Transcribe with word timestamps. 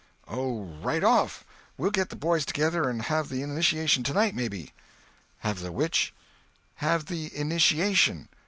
"Oh, 0.27 0.63
right 0.63 1.03
off. 1.03 1.43
We'll 1.77 1.91
get 1.91 2.09
the 2.09 2.15
boys 2.15 2.43
together 2.43 2.89
and 2.89 3.03
have 3.03 3.29
the 3.29 3.43
initiation 3.43 4.01
tonight, 4.01 4.33
maybe." 4.33 4.73
"Have 5.41 5.59
the 5.59 5.71
which?" 5.71 6.11
"Have 6.77 7.05
the 7.05 7.29
initiation." 7.37 8.27